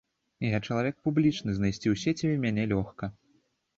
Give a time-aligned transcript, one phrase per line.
[0.45, 3.15] Я чалавек публічны, знайсці ў сеціве мяне лёгка.